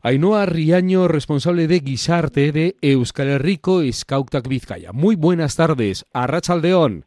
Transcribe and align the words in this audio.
Ainhoa 0.00 0.46
Riaño, 0.46 1.08
responsable 1.08 1.66
de 1.66 1.80
Guisarte 1.80 2.52
de 2.52 2.76
Euskal 2.82 3.30
Herriko 3.30 3.82
Scoutak 3.90 4.46
Vizcaya. 4.46 4.92
Muy 4.92 5.16
buenas 5.16 5.56
tardes, 5.56 6.04
a 6.12 6.28
Rachaldeón. 6.28 7.04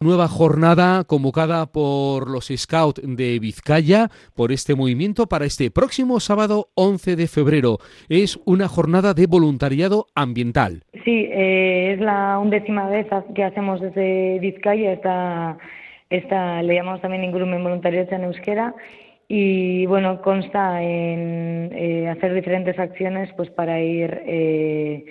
Nueva 0.00 0.28
jornada 0.28 1.02
convocada 1.04 1.66
por 1.66 2.30
los 2.30 2.46
Scouts 2.46 3.00
de 3.04 3.40
Vizcaya 3.40 4.08
por 4.36 4.52
este 4.52 4.76
movimiento 4.76 5.26
para 5.26 5.44
este 5.44 5.72
próximo 5.72 6.20
sábado 6.20 6.68
11 6.74 7.16
de 7.16 7.26
febrero. 7.26 7.78
Es 8.08 8.38
una 8.44 8.68
jornada 8.68 9.14
de 9.14 9.26
voluntariado 9.26 10.06
ambiental. 10.14 10.84
Sí, 11.04 11.28
eh, 11.28 11.94
es 11.94 12.00
la 12.00 12.38
undécima 12.38 12.88
vez 12.88 13.06
que 13.34 13.42
hacemos 13.42 13.80
desde 13.80 14.38
Vizcaya 14.38 14.92
esta, 14.92 15.58
esta 16.10 16.62
le 16.62 16.74
llamamos 16.74 17.00
también 17.00 17.24
Ingrumen 17.24 17.64
Voluntariado 17.64 18.14
en 18.14 18.24
Euskera 18.24 18.74
y 19.34 19.86
bueno 19.86 20.20
consta 20.20 20.82
en 20.82 21.70
eh, 21.72 22.06
hacer 22.06 22.34
diferentes 22.34 22.78
acciones 22.78 23.30
pues 23.34 23.48
para 23.48 23.80
ir 23.80 24.20
eh, 24.26 25.06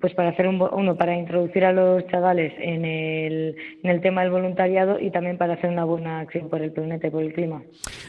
pues 0.00 0.14
para 0.14 0.30
hacer 0.30 0.48
un, 0.48 0.62
uno 0.72 0.96
para 0.96 1.14
introducir 1.14 1.66
a 1.66 1.72
los 1.72 2.06
chavales 2.06 2.54
en 2.58 2.86
el, 2.86 3.56
en 3.82 3.90
el 3.90 4.00
tema 4.00 4.22
del 4.22 4.30
voluntariado 4.30 4.98
y 4.98 5.10
también 5.10 5.36
para 5.36 5.54
hacer 5.54 5.68
una 5.68 5.84
buena 5.84 6.20
acción 6.20 6.48
por 6.48 6.62
el 6.62 6.72
planeta 6.72 7.08
y 7.08 7.10
por 7.10 7.22
el 7.22 7.34
clima. 7.34 7.62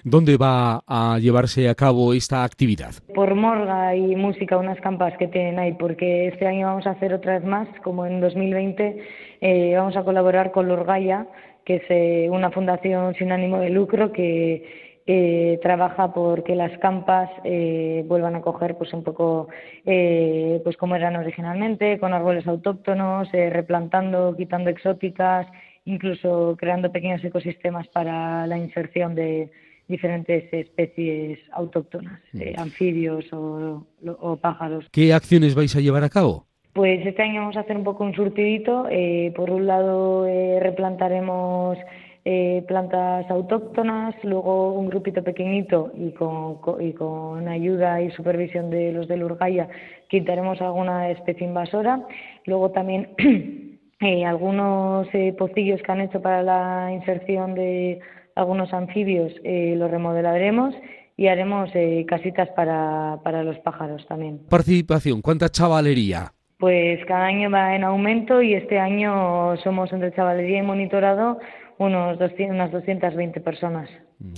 ¿Dónde 0.06 0.38
va 0.38 0.84
a 0.88 1.20
llevarse 1.20 1.68
a 1.68 1.76
cabo 1.76 2.14
esta 2.14 2.45
actividad? 2.45 2.94
Por 3.14 3.36
Morga 3.36 3.94
y 3.94 4.16
Música, 4.16 4.58
unas 4.58 4.80
campas 4.80 5.18
que 5.18 5.28
tienen 5.28 5.59
ahí, 5.59 5.73
porque 5.73 6.28
este 6.28 6.48
año 6.48 6.68
vamos 6.68 6.88
a 6.88 6.92
hacer 6.92 7.14
otra 7.14 7.40
vez 7.40 7.44
más, 7.44 7.68
como 7.84 8.06
en 8.06 8.22
2020, 8.22 9.04
eh, 9.42 9.73
vamos 9.76 9.98
a 9.98 10.04
colaborar 10.06 10.52
con 10.52 10.70
Lorgaya, 10.70 11.28
que 11.66 11.76
es 11.76 11.84
eh, 11.90 12.30
una 12.31 12.52
fundación 12.52 13.16
sin 13.16 13.34
ánimo 13.34 13.58
de 13.59 13.70
lucro 13.70 14.14
que 14.14 14.91
eh, 15.08 15.60
trabaja 15.62 16.14
por 16.14 16.44
que 16.44 16.55
las 16.55 16.78
campas 16.80 17.30
eh, 17.44 18.04
vuelvan 18.08 18.36
a 18.36 18.42
coger 18.42 18.78
pues 18.78 18.94
un 18.94 19.04
poco 19.04 19.48
eh, 19.86 20.62
pues 20.64 20.78
como 20.78 20.96
eran 20.96 21.16
originalmente 21.16 21.98
con 22.00 22.14
árboles 22.14 22.45
autóctonos 22.48 23.28
eh, 23.34 23.50
replantando 23.50 24.36
quitando 24.38 24.70
exóticas 24.70 25.48
incluso 25.86 26.56
creando 26.58 26.92
pequeños 26.92 27.23
ecosistemas 27.23 27.88
para 27.88 28.45
la 28.45 28.58
inserción 28.58 29.16
de 29.16 29.52
diferentes 29.88 30.45
especies 30.53 31.40
autóctonas 31.52 32.22
mm. 32.34 32.59
anfibios 32.59 33.25
o, 33.34 33.88
o 34.06 34.38
pájaros 34.38 34.86
qué 34.92 35.14
acciones 35.14 35.56
vais 35.56 35.75
a 35.75 35.80
llevar 35.80 36.03
a 36.03 36.09
cabo 36.09 36.45
pues 36.73 37.06
este 37.06 37.23
año 37.23 37.42
vamos 37.42 37.58
a 37.58 37.62
hacer 37.62 37.75
un 37.75 37.84
poco 37.84 38.03
un 38.03 38.14
surtidito 38.14 38.88
por 39.36 39.50
un 39.50 39.66
lado 39.66 40.25
replantaremos 40.59 41.78
eh, 42.23 42.64
plantas 42.67 43.30
autóctonas, 43.30 44.16
luego 44.23 44.73
un 44.73 44.88
grupito 44.88 45.23
pequeñito 45.23 45.91
y 45.95 46.11
con, 46.11 46.59
y 46.80 46.94
con 46.94 47.47
ayuda 47.47 48.02
y 48.02 48.11
supervisión 48.11 48.69
de 48.69 48.91
los 48.91 49.08
de 49.08 49.23
Urgaya 49.23 49.69
quitaremos 50.08 50.61
alguna 50.61 51.09
especie 51.09 51.47
invasora, 51.47 52.05
luego 52.45 52.72
también 52.72 53.09
eh, 54.02 54.25
algunos 54.25 55.08
eh, 55.13 55.33
pocillos 55.38 55.81
que 55.81 55.91
han 55.91 56.02
hecho 56.02 56.22
para 56.22 56.44
la 56.44 56.91
inserción 56.94 57.55
de 57.55 58.00
algunos 58.35 58.73
anfibios 58.73 59.31
eh, 59.44 59.75
los 59.78 59.89
remodelaremos 59.89 60.75
y 61.17 61.28
haremos 61.28 61.69
eh, 61.73 62.06
casitas 62.08 62.50
para, 62.50 63.19
para 63.23 63.44
los 63.44 63.58
pájaros 63.59 64.06
también. 64.08 64.39
Participación, 64.50 65.22
¿cuánta 65.22 65.50
chavalería? 65.50 66.33
Pues 66.62 67.04
cada 67.08 67.26
año 67.26 67.50
va 67.50 67.76
en 67.76 67.84
aumento 67.84 68.40
y 68.44 68.54
este 68.54 68.80
año 68.80 69.58
somos 69.64 69.92
entre 69.92 70.14
chavalería 70.14 70.59
y 70.59 70.62
monitorado 70.62 71.40
unos 71.80 72.20
200, 72.20 72.53
unas 72.53 72.72
220 72.72 73.42
personas. 73.42 73.90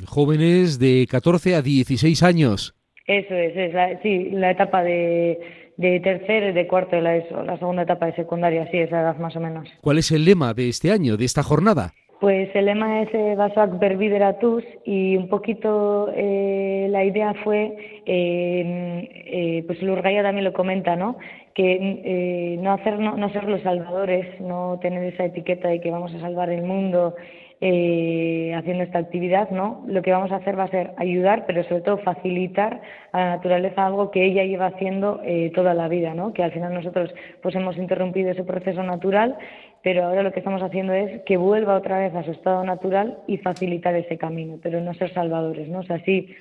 Jóvenes 0.07 0.79
de 0.79 1.05
14 1.11 1.55
a 1.55 1.61
16 1.61 2.23
años. 2.23 2.75
Eso 3.07 3.35
es, 3.35 3.57
es 3.57 3.73
la, 3.73 4.01
sí, 4.01 4.29
la 4.31 4.51
etapa 4.51 4.83
de, 4.83 5.37
de 5.75 5.99
tercero 5.99 6.49
y 6.49 6.53
de 6.53 6.65
cuarto 6.65 6.95
de 6.95 7.01
la 7.01 7.17
ESO, 7.17 7.43
la 7.43 7.59
segunda 7.59 7.81
etapa 7.81 8.05
de 8.05 8.15
secundaria, 8.15 8.69
sí, 8.71 8.77
esa 8.77 9.01
edad 9.01 9.17
más 9.17 9.35
o 9.35 9.41
menos. 9.41 9.67
¿Cuál 9.81 9.97
es 9.97 10.09
el 10.11 10.23
lema 10.23 10.53
de 10.53 10.69
este 10.69 10.91
año, 10.91 11.17
de 11.17 11.25
esta 11.25 11.43
jornada? 11.43 11.91
Pues 12.23 12.55
el 12.55 12.67
lema 12.67 13.01
es 13.01 13.09
eh, 13.13 13.35
Vervideratus 13.81 14.63
y 14.85 15.17
un 15.17 15.27
poquito 15.27 16.09
eh, 16.15 16.87
la 16.89 17.03
idea 17.03 17.33
fue, 17.43 17.75
eh, 18.05 19.09
eh, 19.25 19.63
pues 19.67 19.81
Lurgaya 19.81 20.23
también 20.23 20.45
lo 20.45 20.53
comenta, 20.53 20.95
¿no? 20.95 21.17
Que 21.53 21.73
eh, 21.73 22.57
no, 22.61 22.71
hacer, 22.71 22.97
no, 22.97 23.17
no 23.17 23.29
ser 23.33 23.43
los 23.49 23.61
salvadores, 23.61 24.39
no 24.39 24.79
tener 24.81 25.03
esa 25.03 25.25
etiqueta 25.25 25.67
de 25.67 25.81
que 25.81 25.91
vamos 25.91 26.15
a 26.15 26.21
salvar 26.21 26.49
el 26.49 26.63
mundo 26.63 27.13
eh, 27.65 28.53
haciendo 28.57 28.83
esta 28.83 28.99
actividad, 28.99 29.49
¿no? 29.49 29.85
Lo 29.87 30.01
que 30.01 30.11
vamos 30.11 30.33
a 30.33 30.35
hacer 30.35 30.59
va 30.59 30.65
a 30.65 30.67
ser 30.67 30.91
ayudar, 30.97 31.45
pero 31.47 31.63
sobre 31.63 31.81
todo 31.81 31.97
facilitar 31.99 32.81
a 33.13 33.19
la 33.19 33.29
naturaleza 33.37 33.85
algo 33.85 34.11
que 34.11 34.25
ella 34.25 34.43
lleva 34.43 34.65
haciendo 34.65 35.21
eh, 35.23 35.49
toda 35.55 35.73
la 35.73 35.87
vida, 35.87 36.13
¿no? 36.13 36.33
Que 36.33 36.43
al 36.43 36.51
final 36.51 36.73
nosotros 36.73 37.15
pues 37.41 37.55
hemos 37.55 37.77
interrumpido 37.77 38.31
ese 38.31 38.43
proceso 38.43 38.83
natural 38.83 39.37
pero 39.81 40.05
ahora 40.05 40.23
lo 40.23 40.31
que 40.31 40.39
estamos 40.39 40.61
haciendo 40.61 40.93
es 40.93 41.21
que 41.23 41.35
vuelva 41.35 41.75
otra 41.75 41.99
vez 41.99 42.15
a 42.15 42.23
su 42.23 42.31
estado 42.31 42.63
natural 42.63 43.19
y 43.27 43.37
facilitar 43.37 43.93
ese 43.95 44.17
camino, 44.17 44.57
pero 44.63 44.79
no 44.79 44.93
ser 44.93 45.13
salvadores, 45.13 45.67
¿no? 45.67 45.79
O 45.79 45.83
sea, 45.83 45.99
sí, 46.05 46.33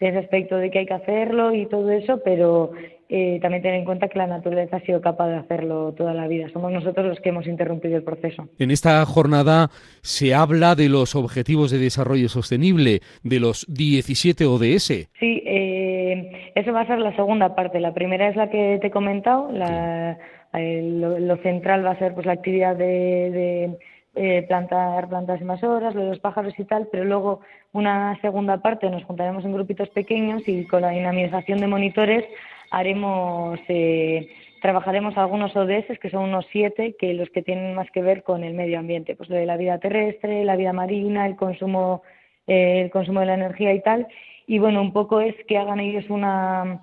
ese 0.00 0.18
aspecto 0.18 0.56
de 0.56 0.70
que 0.70 0.80
hay 0.80 0.86
que 0.86 0.94
hacerlo 0.94 1.54
y 1.54 1.66
todo 1.66 1.90
eso, 1.90 2.20
pero 2.24 2.72
eh, 3.08 3.38
también 3.42 3.62
tener 3.62 3.78
en 3.78 3.84
cuenta 3.84 4.08
que 4.08 4.18
la 4.18 4.26
naturaleza 4.26 4.76
ha 4.76 4.80
sido 4.80 5.00
capaz 5.00 5.28
de 5.28 5.36
hacerlo 5.36 5.92
toda 5.92 6.14
la 6.14 6.26
vida. 6.26 6.48
Somos 6.52 6.72
nosotros 6.72 7.06
los 7.06 7.20
que 7.20 7.28
hemos 7.28 7.46
interrumpido 7.46 7.96
el 7.96 8.02
proceso. 8.02 8.48
En 8.58 8.70
esta 8.70 9.04
jornada 9.04 9.68
se 10.00 10.34
habla 10.34 10.74
de 10.74 10.88
los 10.88 11.14
Objetivos 11.14 11.70
de 11.70 11.78
Desarrollo 11.78 12.28
Sostenible, 12.28 13.00
de 13.22 13.40
los 13.40 13.66
17 13.68 14.46
ODS. 14.46 15.08
Sí, 15.18 15.42
eh, 15.44 16.52
eso 16.54 16.72
va 16.72 16.80
a 16.80 16.86
ser 16.86 16.98
la 16.98 17.14
segunda 17.14 17.54
parte. 17.54 17.78
La 17.78 17.92
primera 17.92 18.28
es 18.28 18.36
la 18.36 18.48
que 18.48 18.78
te 18.80 18.88
he 18.88 18.90
comentado, 18.90 19.52
la... 19.52 20.16
Sí 20.18 20.24
eh, 20.52 20.82
lo, 20.82 21.18
lo, 21.18 21.36
central 21.38 21.84
va 21.86 21.92
a 21.92 21.98
ser 21.98 22.12
pues 22.14 22.26
la 22.26 22.32
actividad 22.32 22.74
de, 22.74 22.84
de 23.30 23.78
eh, 24.14 24.44
plantar 24.48 25.08
plantas 25.08 25.40
invasoras, 25.40 25.94
lo 25.94 26.02
de 26.02 26.08
los 26.08 26.18
pájaros 26.18 26.52
y 26.58 26.64
tal, 26.64 26.88
pero 26.90 27.04
luego 27.04 27.40
una 27.72 28.20
segunda 28.20 28.58
parte 28.58 28.90
nos 28.90 29.04
juntaremos 29.04 29.44
en 29.44 29.52
grupitos 29.52 29.88
pequeños 29.90 30.42
y 30.46 30.66
con 30.66 30.82
la 30.82 30.90
dinamización 30.90 31.60
de 31.60 31.68
monitores 31.68 32.24
haremos 32.70 33.58
eh, 33.68 34.28
trabajaremos 34.62 35.16
algunos 35.16 35.54
ODS 35.56 35.98
que 36.00 36.10
son 36.10 36.24
unos 36.24 36.46
siete 36.50 36.96
que 36.98 37.14
los 37.14 37.30
que 37.30 37.42
tienen 37.42 37.74
más 37.74 37.90
que 37.90 38.02
ver 38.02 38.22
con 38.22 38.44
el 38.44 38.54
medio 38.54 38.78
ambiente, 38.78 39.14
pues 39.14 39.28
lo 39.30 39.36
de 39.36 39.46
la 39.46 39.56
vida 39.56 39.78
terrestre, 39.78 40.44
la 40.44 40.56
vida 40.56 40.72
marina, 40.72 41.26
el 41.26 41.36
consumo 41.36 42.02
eh, 42.46 42.82
el 42.82 42.90
consumo 42.90 43.20
de 43.20 43.26
la 43.26 43.34
energía 43.34 43.72
y 43.72 43.80
tal. 43.80 44.08
Y 44.46 44.58
bueno 44.58 44.80
un 44.82 44.92
poco 44.92 45.20
es 45.20 45.36
que 45.46 45.56
hagan 45.56 45.78
ellos 45.78 46.10
una 46.10 46.82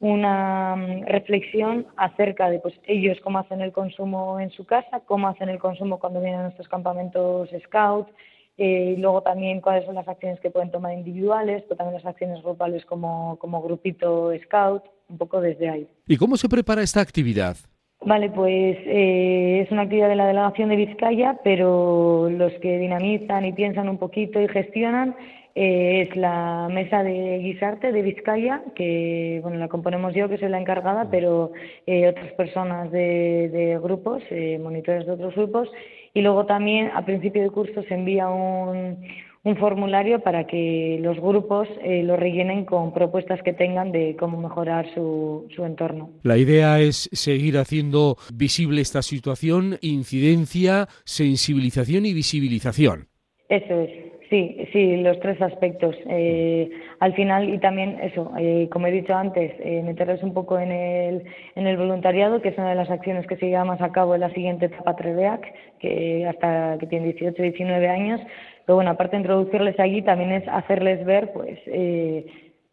una 0.00 0.76
mm, 0.76 1.06
reflexión 1.06 1.86
acerca 1.96 2.50
de 2.50 2.58
pues 2.58 2.74
ellos 2.84 3.18
cómo 3.22 3.38
hacen 3.38 3.60
el 3.60 3.72
consumo 3.72 4.40
en 4.40 4.50
su 4.50 4.64
casa, 4.64 5.00
cómo 5.06 5.28
hacen 5.28 5.48
el 5.48 5.58
consumo 5.58 6.00
cuando 6.00 6.20
vienen 6.20 6.40
a 6.40 6.44
nuestros 6.44 6.68
campamentos 6.68 7.48
scout, 7.64 8.08
eh, 8.56 8.94
y 8.96 9.00
luego 9.00 9.22
también 9.22 9.60
cuáles 9.60 9.86
son 9.86 9.94
las 9.94 10.08
acciones 10.08 10.40
que 10.40 10.50
pueden 10.50 10.70
tomar 10.70 10.92
individuales, 10.92 11.62
pero 11.62 11.76
también 11.76 11.94
las 11.94 12.04
acciones 12.04 12.42
grupales 12.42 12.84
como, 12.84 13.38
como 13.38 13.62
grupito 13.62 14.32
scout, 14.44 14.84
un 15.08 15.18
poco 15.18 15.40
desde 15.40 15.68
ahí. 15.68 15.88
¿Y 16.06 16.16
cómo 16.16 16.36
se 16.36 16.48
prepara 16.48 16.82
esta 16.82 17.00
actividad? 17.00 17.56
Vale, 18.02 18.30
pues 18.30 18.78
eh, 18.86 19.62
es 19.62 19.70
una 19.70 19.82
actividad 19.82 20.08
de 20.08 20.16
la 20.16 20.26
delegación 20.26 20.70
de 20.70 20.76
Vizcaya, 20.76 21.38
pero 21.44 22.30
los 22.30 22.52
que 22.54 22.78
dinamizan 22.78 23.44
y 23.44 23.52
piensan 23.52 23.90
un 23.90 23.98
poquito 23.98 24.40
y 24.40 24.48
gestionan 24.48 25.14
eh, 25.54 26.06
es 26.08 26.16
la 26.16 26.68
mesa 26.70 27.02
de 27.02 27.38
guisarte 27.38 27.92
de 27.92 28.02
Vizcaya, 28.02 28.62
que 28.74 29.40
bueno 29.42 29.58
la 29.58 29.68
componemos 29.68 30.14
yo, 30.14 30.28
que 30.28 30.38
soy 30.38 30.48
la 30.48 30.60
encargada, 30.60 31.10
pero 31.10 31.52
eh, 31.86 32.08
otras 32.08 32.32
personas 32.32 32.90
de, 32.90 33.48
de 33.50 33.78
grupos, 33.78 34.22
eh, 34.30 34.58
monitores 34.62 35.06
de 35.06 35.12
otros 35.12 35.34
grupos, 35.34 35.68
y 36.14 36.22
luego 36.22 36.46
también 36.46 36.90
a 36.94 37.04
principio 37.04 37.42
de 37.42 37.50
curso 37.50 37.82
se 37.82 37.94
envía 37.94 38.28
un, 38.28 38.98
un 39.42 39.56
formulario 39.56 40.20
para 40.20 40.46
que 40.46 40.98
los 41.00 41.18
grupos 41.18 41.66
eh, 41.82 42.02
lo 42.02 42.16
rellenen 42.16 42.64
con 42.64 42.92
propuestas 42.92 43.42
que 43.42 43.52
tengan 43.52 43.90
de 43.90 44.16
cómo 44.18 44.38
mejorar 44.40 44.92
su, 44.92 45.46
su 45.54 45.64
entorno. 45.64 46.10
La 46.22 46.36
idea 46.36 46.78
es 46.80 47.08
seguir 47.12 47.56
haciendo 47.56 48.16
visible 48.34 48.82
esta 48.82 49.02
situación, 49.02 49.78
incidencia, 49.80 50.88
sensibilización 51.04 52.06
y 52.06 52.12
visibilización. 52.12 53.08
Eso 53.48 53.80
es. 53.80 54.09
Sí, 54.30 54.64
sí, 54.72 54.96
los 54.98 55.18
tres 55.18 55.42
aspectos. 55.42 55.96
Eh, 56.08 56.70
al 57.00 57.14
final, 57.14 57.48
y 57.52 57.58
también 57.58 57.98
eso, 58.00 58.30
eh, 58.38 58.68
como 58.70 58.86
he 58.86 58.92
dicho 58.92 59.12
antes, 59.12 59.52
eh, 59.58 59.82
meterles 59.82 60.22
un 60.22 60.32
poco 60.32 60.56
en 60.56 60.70
el, 60.70 61.24
en 61.56 61.66
el 61.66 61.76
voluntariado, 61.76 62.40
que 62.40 62.50
es 62.50 62.58
una 62.58 62.68
de 62.70 62.76
las 62.76 62.90
acciones 62.90 63.26
que 63.26 63.36
se 63.36 63.46
lleva 63.46 63.64
más 63.64 63.80
a 63.82 63.90
cabo 63.90 64.14
en 64.14 64.20
la 64.20 64.30
siguiente 64.32 64.66
etapa 64.66 64.94
Treveac, 64.94 65.52
que 65.80 66.26
hasta 66.28 66.76
que 66.78 66.86
tiene 66.86 67.06
18, 67.06 67.42
19 67.42 67.88
años. 67.88 68.20
Pero 68.64 68.76
bueno, 68.76 68.92
aparte 68.92 69.16
de 69.16 69.22
introducirles 69.22 69.80
allí, 69.80 70.00
también 70.02 70.30
es 70.30 70.46
hacerles 70.46 71.04
ver, 71.04 71.32
pues, 71.32 71.58
eh, 71.66 72.24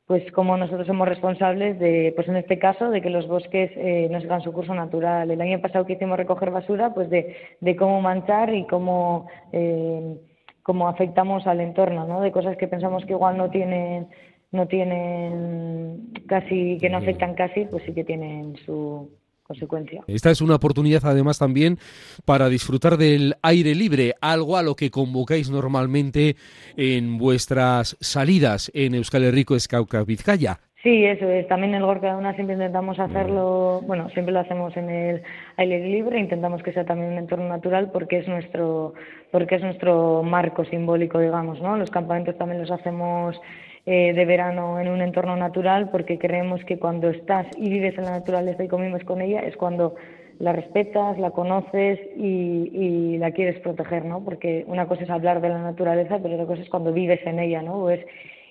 pues 0.05 0.31
como 0.33 0.57
nosotros 0.57 0.85
somos 0.85 1.07
responsables 1.07 1.79
de, 1.79 2.13
pues 2.15 2.27
en 2.27 2.35
este 2.35 2.59
caso, 2.59 2.91
de 2.91 3.01
que 3.01 3.09
los 3.09 3.27
bosques 3.27 3.71
eh, 3.75 4.07
no 4.11 4.21
sigan 4.21 4.41
su 4.41 4.53
curso 4.53 4.75
natural. 4.75 5.31
El 5.31 5.41
año 5.41 5.59
pasado 5.59 5.87
que 5.87 5.93
hicimos 5.93 6.17
recoger 6.17 6.51
basura, 6.51 6.93
pues 6.93 7.09
de, 7.09 7.35
de 7.61 7.75
cómo 7.75 7.99
manchar 7.99 8.53
y 8.53 8.67
cómo... 8.67 9.27
Cómo 10.67 10.89
afectamos 10.89 11.47
al 11.47 11.61
entorno, 11.61 12.05
¿no? 12.05 12.19
De 12.19 12.33
cosas 12.33 12.57
que 12.57 12.67
pensamos 12.67 13.05
que 13.05 13.13
igual 13.13 13.37
no 13.37 13.49
tienen 13.49 14.09
no 14.51 14.67
tienen 14.67 16.11
casi, 16.27 16.77
que 16.77 16.89
no 16.89 16.97
afectan 16.97 17.35
casi, 17.35 17.63
pues 17.65 17.83
sí 17.85 17.93
que 17.93 18.03
tienen 18.03 18.57
su 18.65 19.09
consecuencia. 19.43 20.03
Esta 20.07 20.29
es 20.29 20.41
una 20.41 20.55
oportunidad 20.55 21.05
además 21.05 21.39
también 21.39 21.79
para 22.25 22.49
disfrutar 22.49 22.97
del 22.97 23.35
aire 23.43 23.75
libre, 23.75 24.15
algo 24.19 24.57
a 24.57 24.61
lo 24.61 24.75
que 24.75 24.91
convocáis 24.91 25.49
normalmente 25.49 26.35
en 26.75 27.17
vuestras 27.17 27.95
salidas 28.01 28.69
en 28.73 28.95
Euskal 28.95 29.23
Herriko 29.23 29.55
Escauca 29.55 30.03
Vizcaya. 30.03 30.59
Sí, 30.87 31.03
eso 31.03 31.29
es. 31.29 31.45
También 31.49 31.73
en 31.73 31.81
el 31.81 31.85
Gorka 31.85 32.11
de 32.11 32.15
una 32.15 32.33
siempre 32.35 32.53
intentamos 32.55 32.97
hacerlo, 32.97 33.81
bueno, 33.85 34.09
siempre 34.11 34.31
lo 34.31 34.39
hacemos 34.39 34.77
en 34.77 34.89
el 34.89 35.21
aire 35.57 35.79
libre, 35.79 36.17
intentamos 36.17 36.63
que 36.63 36.71
sea 36.71 36.85
también 36.85 37.11
un 37.11 37.17
entorno 37.17 37.49
natural 37.49 37.91
porque 37.91 38.19
es 38.19 38.27
nuestro, 38.29 38.93
porque 39.29 39.55
es 39.55 39.61
nuestro 39.61 40.23
marco 40.23 40.63
simbólico, 40.63 41.19
digamos, 41.19 41.61
¿no? 41.61 41.75
Los 41.75 41.91
campamentos 41.91 42.37
también 42.37 42.61
los 42.61 42.71
hacemos 42.71 43.35
eh, 43.85 44.13
de 44.13 44.23
verano 44.23 44.79
en 44.79 44.87
un 44.87 45.01
entorno 45.01 45.35
natural 45.35 45.89
porque 45.89 46.17
creemos 46.17 46.63
que 46.63 46.79
cuando 46.79 47.09
estás 47.09 47.47
y 47.57 47.69
vives 47.69 47.97
en 47.97 48.05
la 48.05 48.11
naturaleza 48.11 48.63
y 48.63 48.69
convives 48.69 49.03
con 49.03 49.19
ella 49.19 49.41
es 49.41 49.57
cuando 49.57 49.95
la 50.39 50.53
respetas, 50.53 51.19
la 51.19 51.31
conoces 51.31 51.99
y, 52.15 52.71
y, 52.71 53.17
la 53.17 53.31
quieres 53.31 53.59
proteger, 53.59 54.05
¿no? 54.05 54.23
Porque 54.23 54.63
una 54.67 54.87
cosa 54.87 55.03
es 55.03 55.09
hablar 55.09 55.41
de 55.41 55.49
la 55.49 55.61
naturaleza, 55.61 56.19
pero 56.23 56.35
otra 56.35 56.45
cosa 56.45 56.61
es 56.61 56.69
cuando 56.69 56.93
vives 56.93 57.19
en 57.25 57.39
ella, 57.39 57.61
¿no? 57.61 57.81
Pues 57.81 58.05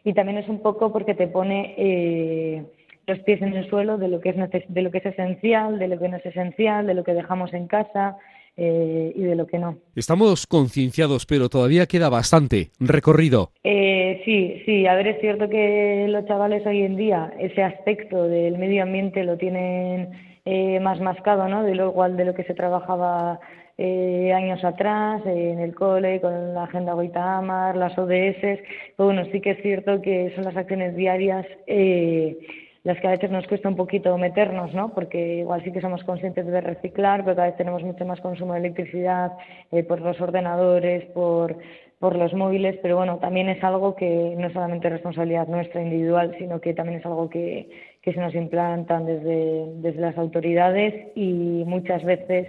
y 0.06 0.14
también 0.14 0.38
es 0.38 0.49
un 0.49 0.62
poco 0.62 0.93
porque 0.93 1.14
te 1.14 1.26
pone 1.26 1.75
eh, 1.76 2.62
los 3.08 3.19
pies 3.20 3.43
en 3.43 3.55
el 3.55 3.69
suelo 3.69 3.99
de 3.99 4.06
lo 4.06 4.20
que 4.20 4.29
es 4.29 4.37
de 4.69 4.82
lo 4.82 4.93
que 4.93 4.99
es 4.99 5.06
esencial, 5.06 5.81
de 5.81 5.88
lo 5.88 5.99
que 5.99 6.08
no 6.08 6.17
es 6.17 6.25
esencial, 6.25 6.87
de 6.87 6.94
lo 6.94 7.03
que 7.03 7.12
dejamos 7.12 7.53
en 7.53 7.67
casa. 7.67 8.17
Eh, 8.58 9.12
y 9.14 9.20
de 9.20 9.35
lo 9.35 9.47
que 9.47 9.58
no. 9.58 9.76
Estamos 9.94 10.47
concienciados, 10.47 11.26
pero 11.26 11.50
todavía 11.50 11.85
queda 11.85 12.08
bastante 12.08 12.70
recorrido. 12.81 13.50
Eh, 13.64 14.23
sí, 14.25 14.62
sí, 14.64 14.87
a 14.87 14.94
ver, 14.94 15.08
es 15.08 15.20
cierto 15.20 15.50
que 15.50 16.06
los 16.08 16.25
chavales 16.25 16.67
hoy 16.67 16.81
en 16.81 16.97
día 16.97 17.35
ese 17.38 17.62
aspecto 17.62 18.23
del 18.26 18.56
medio 18.56 18.85
ambiente 18.85 19.25
lo 19.25 19.37
tienen 19.37 20.35
eh, 20.46 20.81
más 20.81 21.00
mascado, 21.00 21.48
¿no? 21.48 21.62
De 21.62 21.75
lo 21.75 21.90
igual 21.90 22.16
de 22.16 22.25
lo 22.25 22.34
que 22.34 22.44
se 22.44 22.54
trabajaba 22.54 23.40
eh, 23.78 24.32
años 24.32 24.64
atrás 24.64 25.20
en 25.26 25.58
el 25.58 25.75
cole 25.75 26.20
con 26.20 26.54
la 26.54 26.64
agenda 26.64 26.94
Goitamar, 26.94 27.76
las 27.76 27.98
ODS, 27.98 28.40
pero 28.96 29.06
bueno, 29.06 29.25
sí 29.32 29.40
que 29.43 29.50
es 29.50 29.62
cierto 29.62 30.00
que 30.00 30.32
son 30.34 30.44
las 30.44 30.56
acciones 30.56 30.96
diarias 30.96 31.44
eh, 31.66 32.38
las 32.84 32.98
que 33.00 33.08
a 33.08 33.10
veces 33.10 33.32
nos 33.32 33.46
cuesta 33.48 33.69
un 33.69 33.75
poquito 33.75 34.16
meternos, 34.16 34.72
¿no? 34.72 34.94
Porque 34.94 35.38
igual 35.38 35.62
sí 35.64 35.72
que 35.72 35.81
somos 35.81 36.04
conscientes 36.04 36.46
de 36.46 36.60
reciclar, 36.60 37.25
pero 37.25 37.34
cada 37.34 37.48
vez 37.48 37.56
tenemos 37.56 37.82
mucho 37.82 38.06
más 38.06 38.20
consumo 38.20 38.52
de 38.52 38.60
electricidad 38.60 39.32
eh, 39.72 39.82
por 39.82 40.00
los 40.00 40.20
ordenadores, 40.20 41.04
por 41.06 41.56
por 41.98 42.14
los 42.14 42.34
móviles, 42.34 42.76
pero 42.82 42.96
bueno, 42.96 43.19
también 43.19 43.48
es 43.48 43.62
algo 43.64 43.96
que 43.96 44.34
no 44.37 44.48
es 44.48 44.52
solamente 44.52 44.90
responsabilidad 44.90 45.48
nuestra 45.48 45.81
individual, 45.81 46.34
sino 46.38 46.60
que 46.60 46.75
también 46.75 46.98
es 46.98 47.06
algo 47.06 47.31
que, 47.31 47.70
que 48.06 48.12
se 48.12 48.20
nos 48.20 48.37
implantan 48.37 49.05
desde, 49.05 49.67
desde 49.82 50.00
las 50.00 50.17
autoridades 50.17 51.08
y 51.17 51.64
muchas 51.67 52.05
veces 52.05 52.47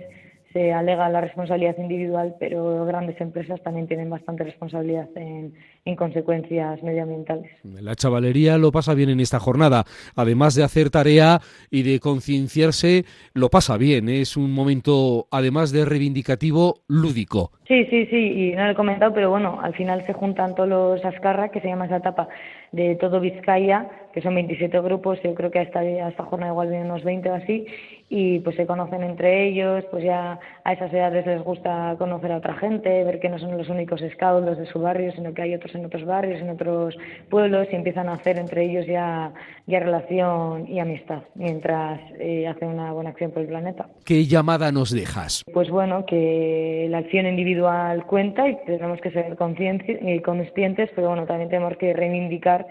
se 0.53 0.71
alega 0.71 1.09
la 1.09 1.19
responsabilidad 1.19 1.75
individual, 1.79 2.35
pero 2.39 2.85
grandes 2.85 3.19
empresas 3.19 3.59
también 3.63 3.87
tienen 3.87 4.07
bastante 4.07 4.43
responsabilidad 4.43 5.09
en, 5.15 5.55
en, 5.83 5.95
consecuencias 5.95 6.81
medioambientales. 6.83 7.49
La 7.63 7.95
chavalería 7.95 8.59
lo 8.59 8.71
pasa 8.71 8.93
bien 8.93 9.09
en 9.09 9.19
esta 9.19 9.39
jornada. 9.39 9.85
Además 10.15 10.53
de 10.53 10.63
hacer 10.63 10.91
tarea 10.91 11.41
y 11.71 11.81
de 11.81 11.99
concienciarse, 11.99 13.05
lo 13.33 13.49
pasa 13.49 13.77
bien. 13.77 14.09
Es 14.09 14.37
un 14.37 14.51
momento, 14.51 15.27
además 15.31 15.71
de 15.71 15.85
reivindicativo, 15.85 16.83
lúdico. 16.87 17.51
Sí, 17.67 17.85
sí, 17.89 18.05
sí, 18.05 18.15
y 18.15 18.51
no 18.55 18.63
lo 18.63 18.71
he 18.71 18.75
comentado, 18.75 19.13
pero 19.13 19.29
bueno, 19.29 19.59
al 19.61 19.73
final 19.73 20.05
se 20.05 20.13
juntan 20.13 20.55
todos 20.55 20.69
los 20.69 21.03
Ascarra, 21.03 21.49
que 21.49 21.59
se 21.59 21.67
llama 21.67 21.85
esa 21.85 21.97
etapa 21.97 22.29
de 22.71 22.95
todo 22.95 23.19
Vizcaya, 23.19 23.89
que 24.13 24.21
son 24.21 24.35
27 24.35 24.79
grupos, 24.79 25.19
yo 25.21 25.35
creo 25.35 25.51
que 25.51 25.59
a 25.59 25.63
esta, 25.63 26.23
jornada 26.23 26.53
igual 26.53 26.69
vienen 26.69 26.89
unos 26.89 27.03
20 27.03 27.29
o 27.29 27.33
así, 27.33 27.65
y 28.09 28.39
pues 28.39 28.55
se 28.55 28.65
conocen 28.65 29.03
entre 29.03 29.47
ellos, 29.47 29.83
pues 29.91 30.03
ya 30.05 30.39
a 30.63 30.73
esas 30.73 30.93
edades 30.93 31.25
les 31.25 31.43
gusta 31.43 31.95
conocer 31.97 32.31
a 32.31 32.37
otra 32.37 32.53
gente, 32.55 33.03
ver 33.03 33.19
que 33.19 33.27
no 33.27 33.37
son 33.37 33.57
los 33.57 33.67
únicos 33.67 34.01
scouts 34.13 34.45
los 34.45 34.57
de 34.57 34.65
su 34.67 34.79
barrio, 34.79 35.11
sino 35.11 35.33
que 35.33 35.41
hay 35.41 35.53
otros 35.53 35.75
en 35.75 35.85
otros 35.85 36.05
barrios, 36.05 36.41
en 36.41 36.49
otros 36.49 36.97
pueblos, 37.29 37.67
y 37.71 37.75
empiezan 37.75 38.07
a 38.07 38.13
hacer 38.13 38.39
entre 38.39 38.63
ellos 38.63 38.85
ya, 38.87 39.33
ya 39.65 39.79
relación 39.81 40.67
y 40.69 40.79
amistad, 40.79 41.23
mientras 41.35 41.99
eh, 42.17 42.47
hacen 42.47 42.69
una 42.69 42.93
buena 42.93 43.09
acción 43.09 43.31
por 43.31 43.41
el 43.41 43.49
planeta. 43.49 43.87
¿Qué 44.05 44.25
llamada 44.25 44.71
nos 44.71 44.91
dejas? 44.91 45.43
Pues 45.53 45.69
bueno, 45.69 46.05
que 46.05 46.87
la 46.89 46.99
acción 46.99 47.27
individual 47.27 47.56
cuenta 48.05 48.47
y 48.47 48.57
tenemos 48.65 48.99
que 49.01 49.11
ser 49.11 49.25
eh, 49.27 50.21
conscientes, 50.21 50.89
pero 50.95 51.09
bueno, 51.09 51.25
también 51.25 51.49
tenemos 51.49 51.77
que 51.77 51.93
reivindicar 51.93 52.67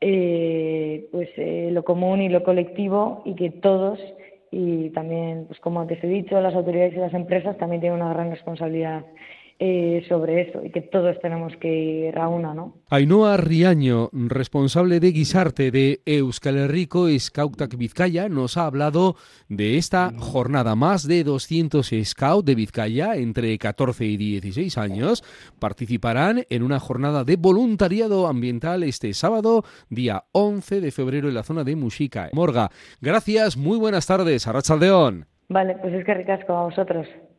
eh, 0.00 1.06
pues 1.12 1.28
eh, 1.36 1.68
lo 1.72 1.84
común 1.84 2.22
y 2.22 2.28
lo 2.28 2.42
colectivo 2.42 3.22
y 3.24 3.34
que 3.34 3.50
todos 3.50 3.98
y 4.50 4.90
también, 4.90 5.46
pues 5.46 5.58
como 5.60 5.80
antes 5.80 6.02
he 6.04 6.08
dicho, 6.08 6.40
las 6.40 6.54
autoridades 6.54 6.92
y 6.94 6.98
las 6.98 7.14
empresas 7.14 7.56
también 7.56 7.80
tienen 7.80 8.00
una 8.00 8.12
gran 8.12 8.30
responsabilidad 8.30 9.04
eh, 9.64 10.04
sobre 10.08 10.40
eso 10.40 10.60
y 10.64 10.70
que 10.70 10.80
todos 10.80 11.20
tenemos 11.20 11.52
que 11.60 12.08
ir 12.08 12.18
a 12.18 12.26
una, 12.26 12.52
¿no? 12.52 12.78
Ainhoa 12.90 13.36
Riaño, 13.36 14.08
responsable 14.12 14.98
de 14.98 15.12
Guisarte 15.12 15.70
de 15.70 16.00
Euskal 16.04 16.56
Herriko 16.56 17.06
Scoutak 17.16 17.76
Vizcaya, 17.76 18.28
nos 18.28 18.56
ha 18.56 18.66
hablado 18.66 19.14
de 19.48 19.76
esta 19.78 20.10
jornada. 20.18 20.74
Más 20.74 21.06
de 21.06 21.22
200 21.22 21.92
scouts 22.02 22.44
de 22.44 22.56
Vizcaya 22.56 23.14
entre 23.14 23.56
14 23.56 24.04
y 24.04 24.16
16 24.16 24.78
años 24.78 25.22
participarán 25.60 26.42
en 26.50 26.64
una 26.64 26.80
jornada 26.80 27.22
de 27.22 27.36
voluntariado 27.36 28.26
ambiental 28.26 28.82
este 28.82 29.14
sábado, 29.14 29.62
día 29.88 30.24
11 30.32 30.80
de 30.80 30.90
febrero 30.90 31.28
en 31.28 31.34
la 31.34 31.44
zona 31.44 31.62
de 31.62 31.76
Muxica. 31.76 32.30
Morga, 32.32 32.70
gracias, 33.00 33.56
muy 33.56 33.78
buenas 33.78 34.08
tardes, 34.08 34.48
Arrachaldeón. 34.48 35.26
Vale, 35.48 35.76
pues 35.80 35.94
es 35.94 36.04
que 36.04 36.14
ricasco 36.14 36.52
a 36.52 36.64
vosotros. 36.64 37.06